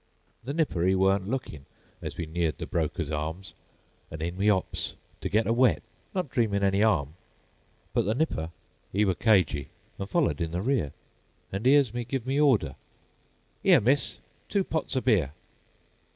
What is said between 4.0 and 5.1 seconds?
An' in we 'ops